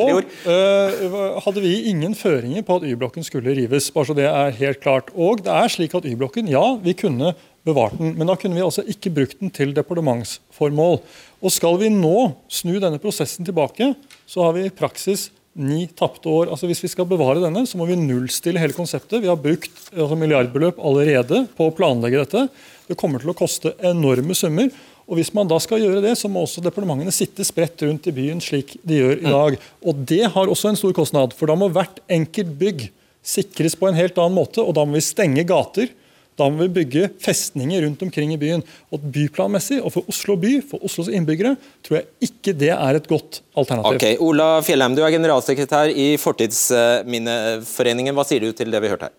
[0.48, 3.92] uh, hadde vi ingen føringer på at Y-blokken skulle rives.
[3.94, 5.12] bare så det er helt klart.
[5.14, 7.34] Og det er slik at Y-blokken, ja, vi kunne
[7.66, 11.00] bevart den, men da kunne vi altså ikke brukt den til departementsformål.
[11.42, 13.92] Og skal vi nå snu denne prosessen tilbake,
[14.26, 16.50] så har vi i praksis ni tapte år.
[16.52, 19.22] Altså Hvis vi skal bevare denne, så må vi nullstille hele konseptet.
[19.22, 22.44] Vi har brukt altså milliardbeløp allerede på å planlegge dette.
[22.86, 24.68] Det kommer til å koste enorme summer.
[25.06, 28.14] Og Hvis man da skal gjøre det, så må også departementene sitte spredt rundt i
[28.14, 29.58] byen slik de gjør i dag.
[29.86, 32.88] Og Det har også en stor kostnad, for da må hvert enkelt bygg
[33.26, 34.60] sikres på en helt annen måte.
[34.60, 35.88] og Da må vi stenge gater
[36.36, 38.64] da må vi bygge festninger rundt omkring i byen.
[38.92, 41.54] Og Byplanmessig, og for Oslo by, for Oslos innbyggere,
[41.86, 43.96] tror jeg ikke det er et godt alternativ.
[43.96, 48.16] Ok, Ola Fjellheim, du er generalsekretær i Fortidsminneforeningen.
[48.16, 49.16] Hva sier du til det vi hørte her?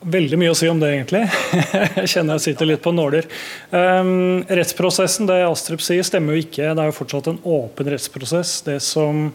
[0.00, 1.26] Veldig mye å si om det, egentlig.
[2.00, 3.26] Jeg kjenner jeg sitter litt på nåler.
[3.68, 6.70] Um, rettsprosessen, det Astrup sier, stemmer jo ikke.
[6.72, 8.62] Det er jo fortsatt en åpen rettsprosess.
[8.64, 9.26] Det som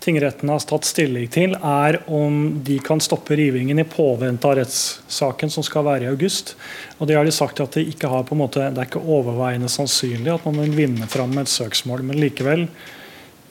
[0.00, 5.50] tingretten har tatt stilling til, er om de kan stoppe rivingen i påvente av rettssaken
[5.52, 6.54] som skal være i august.
[6.98, 9.02] Og Det har de sagt at de ikke har på en måte, det er ikke
[9.02, 12.04] overveiende sannsynlig at man vil vinne fram med et søksmål.
[12.06, 12.68] Men likevel,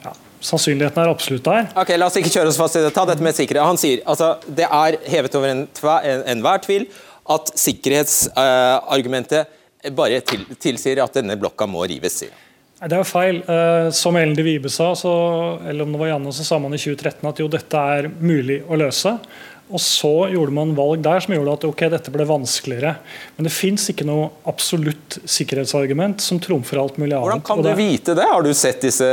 [0.06, 1.68] ja, sannsynligheten er absolutt der.
[1.76, 2.94] Ok, La oss ikke kjøre oss fast i det.
[2.96, 3.66] Ta dette med sikkerhet.
[3.66, 6.88] Han sier altså, det er hevet over enhver en, en tvil
[7.36, 12.22] at sikkerhetsargumentet uh, bare til, tilsier at denne blokka må rives.
[12.22, 12.45] sier
[12.84, 13.38] det er jo feil.
[13.48, 15.14] Eh, som Ellen de Vibe sa, så,
[15.64, 18.62] eller om det var Janne, så sa man i 2013 at jo, dette er mulig
[18.68, 19.16] å løse.
[19.74, 22.92] Og så gjorde man valg der som gjorde at ok, dette ble vanskeligere.
[23.34, 27.26] Men det fins ikke noe absolutt sikkerhetsargument som trumfer alt mulig annet.
[27.26, 28.28] Hvordan kan du vite det?
[28.30, 29.10] Har du sett disse,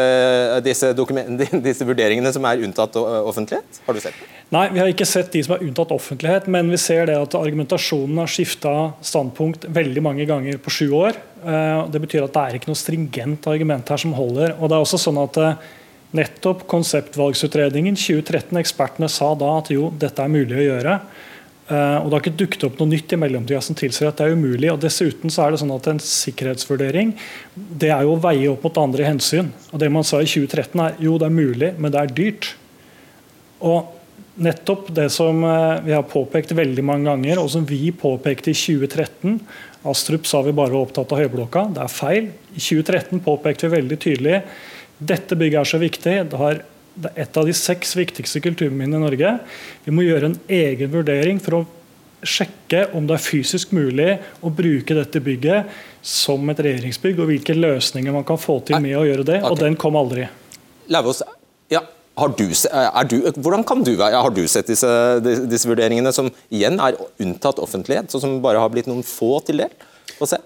[0.67, 0.93] disse,
[1.69, 3.81] disse, vurderingene som er unntatt offentlighet?
[3.87, 4.29] Har du sett det?
[4.53, 7.37] Nei, vi har ikke sett de som er unntatt offentlighet, men vi ser det at
[7.39, 11.17] argumentasjonen har skifta standpunkt veldig mange ganger på sju år.
[11.43, 14.59] Eh, det betyr at det er ikke noe stringent argument her som holder.
[14.59, 15.71] Og det er også sånn at eh,
[16.13, 18.59] Nettopp konseptvalgsutredningen 2013.
[18.61, 20.97] Ekspertene sa da at jo, dette er mulig å gjøre.
[21.71, 24.27] Uh, og Det har ikke dukket opp noe nytt i mellomtida som tilsier at det
[24.27, 24.69] er umulig.
[24.73, 27.15] og Dessuten så er det sånn at en sikkerhetsvurdering
[27.57, 29.49] det er jo å veie opp mot andre hensyn.
[29.71, 32.51] Og Det man sa i 2013 er jo det er mulig, men det er dyrt.
[33.65, 33.99] Og
[34.43, 38.59] nettopp det som uh, vi har påpekt veldig mange ganger, og som vi påpekte i
[38.59, 39.41] 2013
[39.89, 41.65] Astrup sa vi bare var opptatt av Høyblokka.
[41.75, 42.29] Det er feil.
[42.55, 44.37] I 2013 påpekte vi veldig tydelig
[45.09, 46.17] dette bygget er så viktig.
[46.31, 46.63] Det, har,
[46.95, 49.37] det er et av de seks viktigste kulturminnene i Norge.
[49.87, 51.63] Vi må gjøre en egen vurdering for å
[52.23, 54.13] sjekke om det er fysisk mulig
[54.47, 55.73] å bruke dette bygget
[56.07, 59.41] som et regjeringsbygg, og hvilke løsninger man kan få til med å gjøre det.
[59.49, 60.29] Og den kom aldri.
[60.93, 61.23] Lavås,
[61.73, 61.83] ja,
[62.19, 62.45] har du,
[63.09, 64.89] du, hvordan kan du være, Har du sett disse,
[65.25, 69.65] disse, vurderingene, som igjen er unntatt offentlighet, og som bare har blitt noen få til
[69.65, 69.73] del?
[70.19, 70.39] Få se.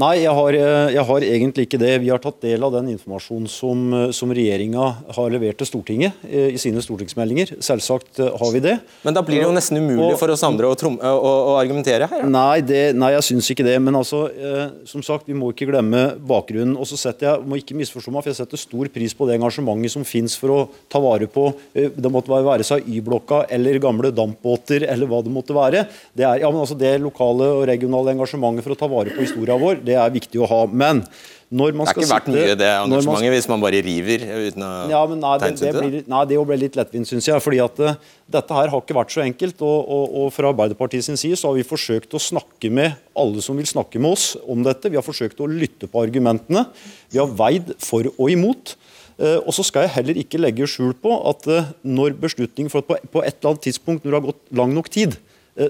[0.00, 1.90] Nei, jeg har, eh, jeg har, egentlig ikke det.
[2.00, 6.14] Vi har tatt del av den informasjonen som, eh, som regjeringa har levert til Stortinget
[6.24, 7.58] eh, i sine stortingsmeldinger.
[7.60, 8.78] Selvsagt har vi det.
[9.04, 12.08] Men da blir det jo nesten umulig for oss andre å, trom, å, å argumentere
[12.08, 12.24] her?
[12.24, 13.74] Nei, det, nei, jeg syns ikke det.
[13.84, 16.72] Men altså, eh, som sagt, vi må ikke glemme bakgrunnen.
[16.80, 19.36] Og så setter jeg, må ikke misforstå meg, for jeg setter stor pris på det
[19.36, 23.76] engasjementet som finnes for å ta vare på eh, Det måtte være seg Y-blokka eller
[23.82, 25.84] gamle dampbåter eller hva det måtte være.
[26.16, 29.28] Det er ja, men altså det lokale og regionale engasjementet for å ta vare på
[29.28, 30.64] historia vår det er viktig å ha.
[30.68, 31.04] Men
[31.52, 32.08] når man skal sitte...
[32.08, 35.00] det er ikke verdt mye det engasjementet man, hvis man bare river uten å ja,
[35.08, 37.42] men nei, det, det, blir, nei, det ble litt lettvint, syns jeg.
[37.44, 37.98] fordi at uh,
[38.32, 39.60] Dette her har ikke vært så enkelt.
[39.60, 43.44] Og, og, og Fra Arbeiderpartiet sin side så har vi forsøkt å snakke med alle
[43.44, 44.88] som vil snakke med oss om dette.
[44.88, 46.64] Vi har forsøkt å lytte på argumentene.
[47.12, 48.74] Vi har veid for og imot.
[49.20, 52.80] Uh, og så skal jeg heller ikke legge skjul på at uh, når beslutningen for
[52.80, 55.20] at på, på, et eller annet tidspunkt når det har gått lang nok tid,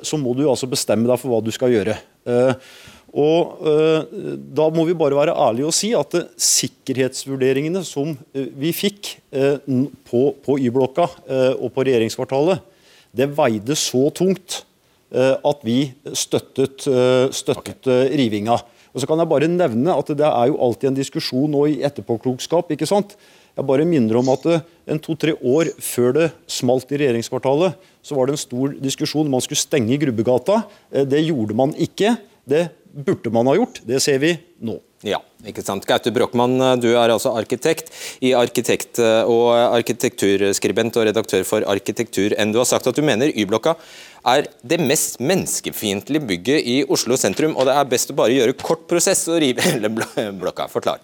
[0.06, 1.96] så må du altså bestemme deg for hva du skal gjøre.
[3.12, 4.18] Og eh,
[4.56, 9.16] Da må vi bare være ærlige og si at eh, sikkerhetsvurderingene som eh, vi fikk
[9.32, 11.06] på, på Y-blokka
[11.56, 12.60] og på regjeringskvartalet,
[13.16, 14.58] det veide så tungt
[15.08, 16.84] at vi støttet,
[17.32, 18.58] støttet rivinga.
[18.92, 21.78] Og så kan jeg bare nevne at Det er jo alltid en diskusjon nå i
[21.88, 22.74] etterpåklokskap.
[22.76, 23.16] ikke sant?
[23.56, 24.44] Jeg bare minner om at
[24.84, 27.72] en to-tre år før det smalt i regjeringskvartalet,
[28.04, 30.66] så var det en stor diskusjon om man skulle stenge Grubbegata.
[30.92, 32.18] Det gjorde man ikke.
[32.44, 33.80] Det burde man ha gjort.
[33.88, 34.78] Det ser vi nå.
[35.02, 35.86] Ja, ikke sant.
[35.88, 37.88] Gaute Brochmann, du er altså arkitekt
[38.22, 43.32] i Arkitekt og arkitekturskribent og redaktør for Arkitektur enn Du har sagt at du mener
[43.34, 43.74] Y-blokka
[44.30, 48.54] er det mest menneskefiendtlige bygget i Oslo sentrum, og det er best å bare gjøre
[48.60, 50.68] kort prosess og rive hele blokka.
[50.70, 51.02] Forklar.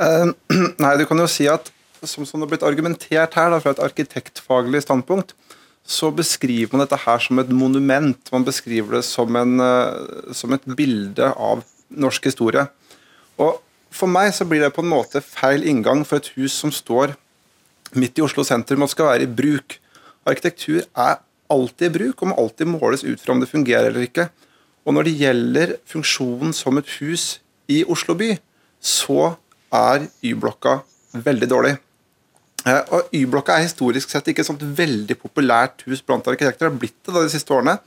[0.00, 0.32] Uh,
[0.82, 1.68] nei, du kan jo si at
[2.02, 5.36] som, som det har blitt argumentert her da, fra et arkitektfaglig standpunkt,
[5.82, 8.18] så beskriver man dette her som et monument.
[8.32, 12.66] Man beskriver det som, en, eh, som et bilde av norsk historie.
[13.38, 13.60] Og
[13.92, 17.12] For meg så blir det på en måte feil inngang for et hus som står
[17.92, 19.76] midt i Oslo sentrum og skal være i bruk.
[20.24, 21.18] Arkitektur er
[21.52, 24.30] alltid i bruk og må alltid måles ut fra om det fungerer eller ikke.
[24.88, 28.32] Og når det gjelder funksjonen som et hus i Oslo by,
[28.80, 29.34] så
[29.68, 30.80] er Y-blokka
[31.12, 31.76] veldig dårlig.
[32.62, 36.68] Eh, og Y-blokka er historisk sett ikke et sånt veldig populært hus blant arkitekter.
[36.68, 37.78] Det har blitt det da de siste årene.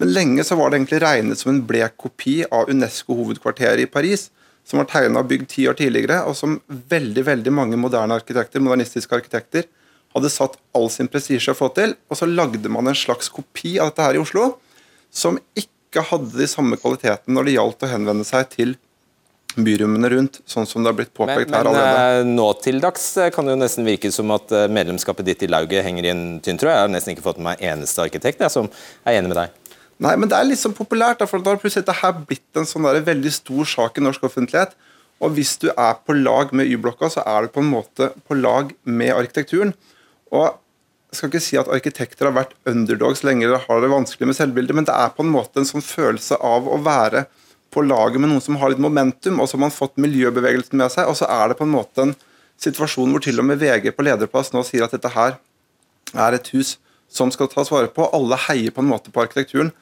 [0.00, 4.30] Men lenge så var det egentlig regnet som en blek kopi av Unesco-hovedkvarteret i Paris,
[4.66, 8.62] som var tegna og bygd ti år tidligere, og som veldig veldig mange moderne arkitekter,
[8.62, 9.68] modernistiske arkitekter
[10.12, 11.94] hadde satt all sin prestisje å få til.
[12.10, 14.54] Og så lagde man en slags kopi av dette her i Oslo,
[15.12, 18.74] som ikke hadde de samme kvalitetene når det gjaldt å henvende seg til
[19.56, 22.04] byrommene rundt, sånn som det har blitt påpekt men, her allerede.
[22.22, 25.44] Men nå til dags eh, kan det jo nesten virke som at eh, medlemskapet ditt
[25.44, 26.72] i lauget henger i en tynn tråd.
[26.72, 28.70] Jeg har nesten ikke fått med meg eneste arkitekt jeg, som
[29.04, 29.58] er enig med deg.
[30.02, 31.20] Nei, men det er litt sånn populært.
[31.20, 34.06] Da, for da har plutselig dette her blitt en sånn der, veldig stor sak i
[34.06, 34.74] norsk offentlighet.
[35.22, 38.38] Og hvis du er på lag med Y-blokka, så er du på en måte på
[38.38, 39.76] lag med arkitekturen.
[40.32, 40.48] Og
[41.12, 44.38] jeg skal ikke si at arkitekter har vært underdogs lenge eller har det vanskelig med
[44.38, 47.26] selvbildet, men det er på en måte en sånn følelse av å være
[47.72, 50.92] på laget med noen som har litt momentum, og så har man fått miljøbevegelsen med
[50.92, 51.08] seg.
[51.08, 52.14] Og så er det på en måte en
[52.62, 55.38] situasjon hvor til og med VG på lederplass nå sier at dette her
[56.12, 56.76] er et hus
[57.12, 58.06] som skal tas vare på.
[58.14, 59.72] Alle heier på en måte på arkitekturen.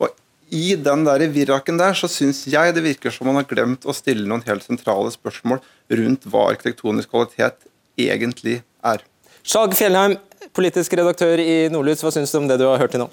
[0.00, 0.10] Og
[0.54, 3.94] i den der virraken der så syns jeg det virker som man har glemt å
[3.96, 5.62] stille noen helt sentrale spørsmål
[6.00, 7.66] rundt hva arkitektonisk kvalitet
[8.00, 9.02] egentlig er.
[9.46, 10.18] Skjalg Fjellheim,
[10.56, 13.10] politisk redaktør i Nordlys, hva syns du om det du har hørt til nå?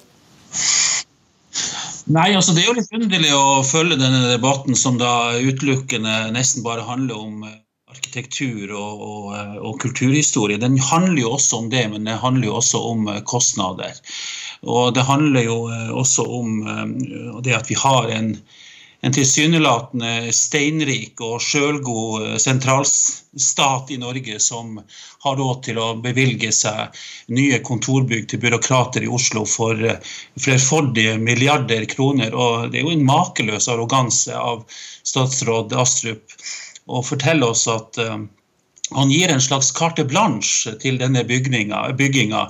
[2.08, 6.64] Nei, altså Det er jo litt underlig å følge denne debatten som da utelukkende nesten
[6.64, 7.58] bare handler om eh,
[7.92, 10.60] arkitektur og, og, eh, og, kulturhistorie.
[10.62, 14.00] Den handler jo også om det, men det handler jo også om eh, kostnader.
[14.64, 15.58] Og det handler jo
[16.00, 16.56] også om
[17.44, 18.32] det at vi har en
[19.00, 24.80] en tilsynelatende steinrik og sjølgod eh, sentralstat i Norge som
[25.24, 26.96] har råd til å bevilge seg
[27.34, 30.00] nye kontorbygg til byråkrater i Oslo for eh,
[30.42, 32.34] flerfoldige milliarder kroner.
[32.34, 34.64] Og det er jo en makeløs arroganse av
[35.06, 36.34] statsråd Astrup
[36.88, 38.16] å fortelle oss at uh,
[38.96, 42.46] han gir en slags carte blanche til denne bygginga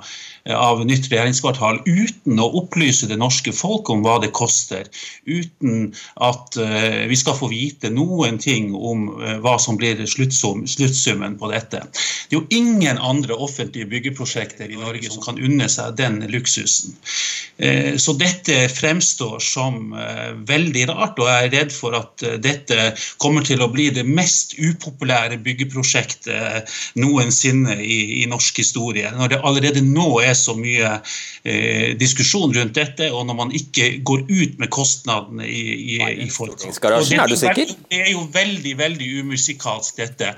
[0.54, 4.88] av nytt regjeringskvartal uten å opplyse det norske folk om hva det koster.
[5.28, 5.90] Uten
[6.24, 11.36] at uh, vi skal få vite noen ting om uh, hva som blir sluttsum, sluttsummen
[11.40, 11.82] på dette.
[12.28, 16.96] Det er jo ingen andre offentlige byggeprosjekter i Norge som kan unne seg den luksusen.
[17.60, 19.92] Uh, så dette fremstår som
[20.48, 24.54] veldig rart, og jeg er redd for at dette kommer til å bli det mest
[24.58, 29.10] upopulære byggeprosjektet noensinne i, i norsk historie.
[29.14, 30.94] Når det allerede nå er så mye
[31.42, 35.62] eh, diskusjon rundt dette, og når man ikke går ut med kostnadene i,
[35.96, 36.74] i, i forkant.
[36.78, 37.74] Stortingsgarasjen, er?
[37.88, 40.32] Det er jo veldig veldig umusikalsk dette,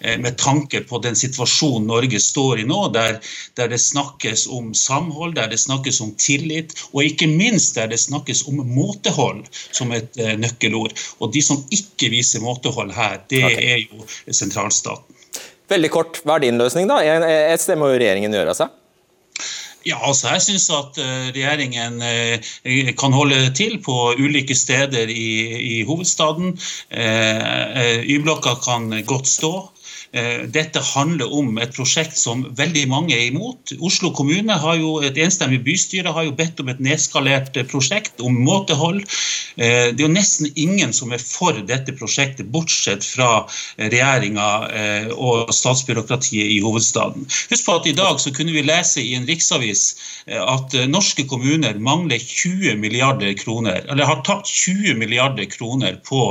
[0.00, 3.18] eh, med tanke på den situasjonen Norge står i nå, der,
[3.58, 8.00] der det snakkes om samhold, der det snakkes om tillit, og ikke minst der det
[8.02, 10.94] snakkes om måtehold som et eh, nøkkelord.
[11.20, 15.14] Og de som ikke viser måtehold her, det er jo sentralstaten.
[15.70, 17.00] Veldig kort, hva er din løsning, da?
[17.00, 18.72] Et sted må jo regjeringen gjøre seg.
[19.86, 25.30] Ja, altså Jeg syns at uh, regjeringen uh, kan holde til på ulike steder i,
[25.78, 26.54] i hovedstaden.
[26.88, 29.52] Uh, Y-blokka kan godt stå.
[30.14, 33.72] Eh, dette handler om et prosjekt som veldig mange er imot.
[33.82, 38.22] Oslo kommune har jo, et enstemmig bystyre har jo bedt om et nedskalert eh, prosjekt
[38.22, 39.00] om måtehold.
[39.58, 43.46] Eh, det er jo nesten ingen som er for dette prosjektet, bortsett fra
[43.78, 44.46] regjeringa
[45.18, 47.24] og statsbyråkratiet i hovedstaden.
[47.50, 49.84] Husk på at I dag så kunne vi lese i en riksavis
[50.26, 56.22] at norske kommuner mangler 20 milliarder kroner, eller har tapt 20 milliarder kroner på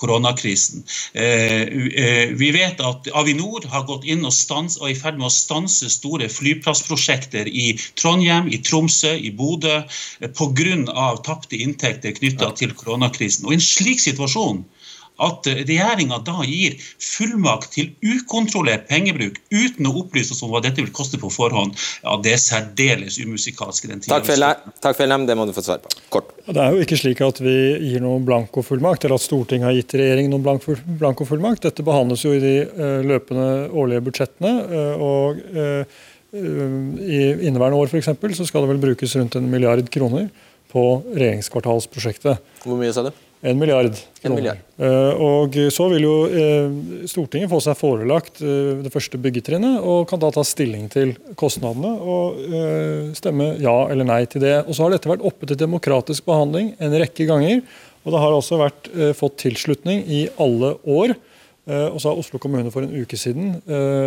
[0.00, 0.84] koronakrisen.
[1.16, 5.34] Vi vet at Avinor har gått inn og, stans, og er i ferd med å
[5.34, 11.08] stanse store flyplassprosjekter i Trondheim, i Tromsø, i Bodø eh, pga.
[11.26, 13.48] tapte inntekter knytta til koronakrisen.
[13.48, 14.62] Og I en slik situasjon
[15.22, 20.82] at regjeringa da gir fullmakt til ukontrollert pengebruk uten å opplyse oss om hva dette
[20.82, 23.88] vil koste på forhånd, ja, det er særdeles umusikalsk.
[23.88, 24.12] den tiden.
[24.12, 25.92] Takk for Fellem, det må du få svar på.
[26.12, 26.32] Kort.
[26.46, 27.56] Det er jo ikke slik at vi
[27.90, 30.66] gir noen blankofullmakt, eller at Stortinget har gitt regjeringen noen
[31.00, 31.64] blankofullmakt.
[31.68, 34.52] Dette behandles jo i de uh, løpende årlige budsjettene.
[34.72, 36.02] Uh, og uh,
[36.36, 40.28] i inneværende år for eksempel, så skal det vel brukes rundt en milliard kroner
[40.72, 40.82] på
[41.14, 42.42] regjeringskvartalsprosjektet.
[42.66, 43.12] Hvor mye sa du?
[43.44, 43.98] En milliard.
[44.24, 44.60] En milliard.
[44.80, 50.06] Uh, og så vil jo uh, Stortinget få seg forelagt uh, det første byggetrinnet, og
[50.08, 52.40] kan da ta stilling til kostnadene og
[53.16, 54.56] stemme ja eller nei til det.
[54.64, 57.62] Og Så har dette vært oppe til demokratisk behandling en rekke ganger.
[58.06, 61.16] Og det har også vært, fått tilslutning i alle år.
[61.66, 63.56] Og så har Oslo kommune for en uke siden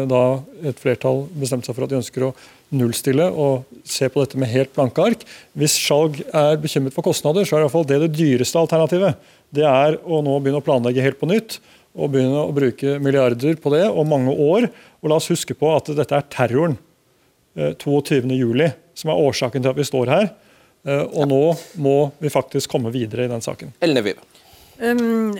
[0.07, 0.21] da
[0.63, 2.31] et flertall bestemte seg for at de ønsker å
[2.75, 5.25] nullstille og se på dette med helt blanke ark.
[5.57, 8.61] Hvis Skjalg er bekymret for kostnader, så er det i hvert fall det det dyreste
[8.61, 11.57] alternativet det er å nå begynne å planlegge helt på nytt
[11.99, 14.69] og begynne å bruke milliarder på det og mange år.
[15.01, 16.77] Og la oss huske på at dette er terroren
[17.57, 20.29] 22.07 eh, som er årsaken til at vi står her.
[20.85, 21.41] Eh, og nå
[21.81, 23.73] må vi faktisk komme videre i den saken.
[23.83, 24.21] Ellen Vive.
[24.79, 25.33] Um,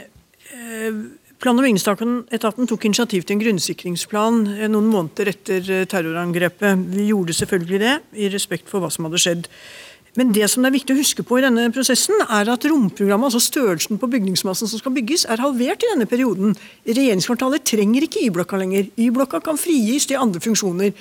[0.52, 0.98] uh,
[1.40, 6.82] Plan- og bygningsetaten tok initiativ til en grunnsikringsplan noen måneder etter terrorangrepet.
[6.92, 9.48] Vi gjorde selvfølgelig det, i respekt for hva som hadde skjedd.
[10.18, 13.30] Men det som det er viktig å huske på i denne prosessen, er at romprogrammet,
[13.30, 16.58] altså størrelsen på bygningsmassen som skal bygges, er halvert i denne perioden.
[16.90, 18.90] Regjeringskvartalet trenger ikke Y-blokka lenger.
[19.00, 20.92] Y-blokka kan frigis til andre funksjoner.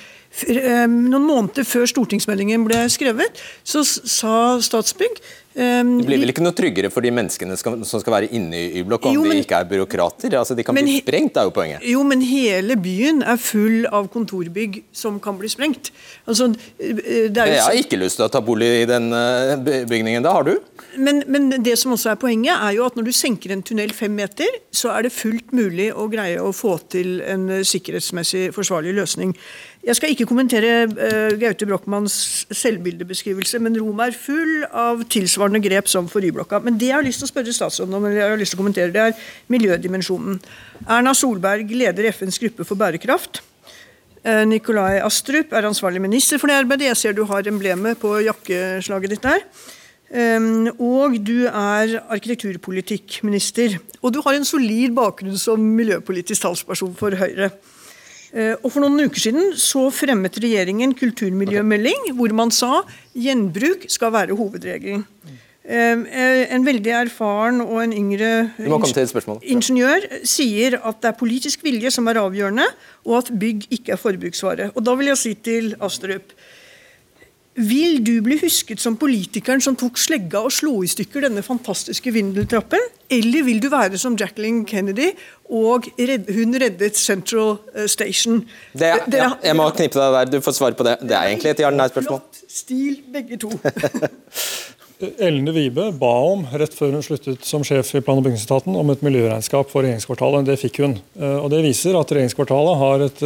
[0.92, 5.18] Noen måneder før stortingsmeldingen ble skrevet, så sa Statsbygg
[5.59, 9.09] det blir vel ikke noe tryggere for de menneskene som skal være inne i Y-blokk,
[9.11, 10.37] om jo, men, de ikke er byråkrater?
[10.38, 11.83] Altså, de kan men, bli sprengt, er jo poenget.
[11.83, 15.90] Jo, men hele byen er full av kontorbygg som kan bli sprengt.
[16.31, 17.57] Altså, det er jo...
[17.57, 19.57] Jeg har ikke lyst til å ta bolig i den eh,
[19.90, 20.55] bygningen, da har du?
[20.94, 23.90] Men, men, det som også er poenget, er jo at når du senker en tunnel
[23.97, 28.53] fem meter, så er det fullt mulig å greie å få til en eh, sikkerhetsmessig
[28.55, 29.35] forsvarlig løsning.
[29.88, 30.88] Jeg skal ikke kommentere
[31.38, 32.14] Gaute Brochmanns
[32.53, 36.61] selvbildebeskrivelse, men Rom er full av tilsvarende grep som for Y-blokka.
[36.64, 38.58] Men det jeg har lyst til å spørre statsråden om, eller jeg har lyst til
[38.58, 40.37] å kommentere, det er miljødimensjonen.
[40.84, 43.40] Erna Solberg leder FNs gruppe for bærekraft.
[44.26, 46.90] Uh, Nikolai Astrup er ansvarlig minister for det arbeidet.
[46.90, 49.46] Jeg ser du har emblemet på jakkeslaget ditt der.
[50.08, 53.78] Um, og du er arkitekturpolitikkminister.
[54.02, 57.52] Og du har en solid bakgrunn som miljøpolitisk talsperson for Høyre.
[58.28, 62.82] Eh, og For noen uker siden så fremmet regjeringen kulturmiljømelding hvor man sa
[63.16, 65.06] gjenbruk skal være hovedregelen.
[65.68, 68.28] Eh, en veldig erfaren og en yngre
[69.44, 72.64] ingeniør sier at det er politisk vilje som er avgjørende,
[73.04, 74.70] og at bygg ikke er forbruksvare.
[74.74, 76.33] Og Da vil jeg si til Astrup
[77.59, 82.12] vil du bli husket som politikeren som tok slegga og slo i stykker denne fantastiske
[82.14, 82.78] vindeltrappen?
[83.11, 85.11] Eller vil du være som Jacqueline Kennedy
[85.50, 88.44] og redd, hun reddet Central eh, Station?
[88.72, 91.00] Det, ja, jeg må knippe deg der, du får svare på det.
[91.02, 92.23] Det er egentlig et ja-nei-spørsmål.
[92.46, 93.50] Stil, begge to.
[94.99, 98.90] Ellen Vibe ba om, rett før hun sluttet som sjef i plan- og bygningsetaten, om
[98.90, 100.49] et miljøregnskap for regjeringskvartalet.
[100.49, 100.96] Det fikk hun.
[101.21, 103.23] Eh, og Det viser at regjeringskvartalet har et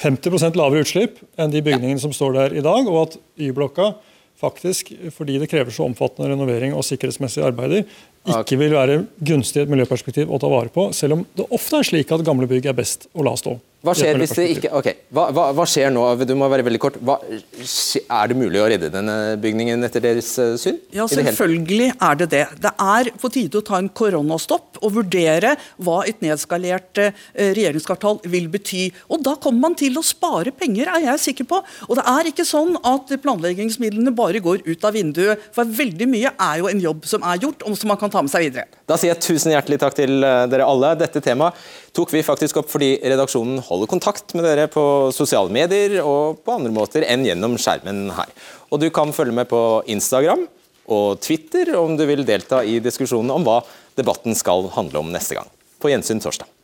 [0.00, 3.92] 50 eh, lavere utslipp enn de bygningene som står der i dag, og at Y-blokka
[4.40, 7.84] faktisk, fordi det krever så omfattende renovering og sikkerhetsmessige arbeider,
[8.26, 8.98] ikke vil være
[9.30, 12.26] gunstig i et miljøperspektiv å ta vare på, selv om det ofte er slik at
[12.26, 13.56] gamle bygg er best å la stå.
[13.86, 16.02] Hva skjer hvis det ikke Ok, hva, hva, hva, skjer nå?
[16.26, 16.96] Du må være veldig kort.
[17.06, 20.80] Hva, er det mulig å redde denne bygningen etter deres uh, syn?
[20.94, 22.42] Ja, selvfølgelig er det det.
[22.62, 28.22] Det er på tide å ta en koronastopp og vurdere hva et nedskalert uh, regjeringskvartal
[28.32, 28.88] vil bety.
[29.12, 31.60] Og Da kommer man til å spare penger, er jeg sikker på.
[31.86, 35.46] Og det er ikke sånn at planleggingsmidlene bare går ut av vinduet.
[35.54, 38.15] For veldig mye er jo en jobb som er gjort, og som man kan ta
[38.24, 38.66] med seg videre.
[38.88, 40.94] Da sier jeg tusen hjertelig takk til uh, dere alle.
[41.00, 41.58] Dette temaet
[41.96, 44.84] tok vi faktisk opp fordi redaksjonen holder kontakt med dere på
[45.16, 48.32] sosiale medier og på andre måter enn gjennom skjermen her.
[48.72, 49.62] Og du kan følge med på
[49.92, 50.46] Instagram
[50.92, 53.60] og Twitter om du vil delta i diskusjonen om hva
[53.98, 55.50] debatten skal handle om neste gang.
[55.82, 56.55] På gjensyn torsdag.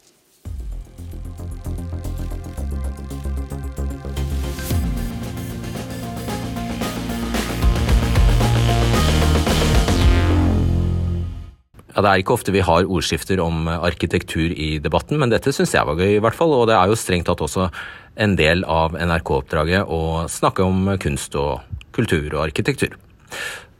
[11.93, 15.74] Ja, Det er ikke ofte vi har ordskifter om arkitektur i debatten, men dette syns
[15.74, 16.55] jeg var gøy, i hvert fall.
[16.57, 17.68] Og det er jo strengt tatt også
[18.16, 21.61] en del av NRK-oppdraget å snakke om kunst og
[21.93, 22.97] kultur og arkitektur.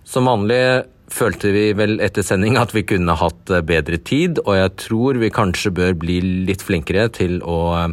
[0.05, 4.77] Som vanlig følte vi vel etter sending at vi kunne hatt bedre tid, og jeg
[4.87, 7.89] tror vi kanskje bør bli litt flinkere til å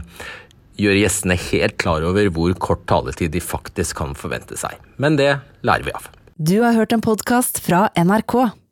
[0.79, 4.79] gjøre gjestene helt klar over hvor kort taletid de faktisk kan forvente seg.
[4.97, 5.33] Men det
[5.67, 6.07] lærer vi av.
[6.39, 8.53] Du har hørt en podkast fra NRK.